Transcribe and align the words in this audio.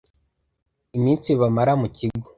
Iminsi 0.97 1.29
bamara 1.39 1.73
mu 1.81 1.87
kigo 1.95 2.27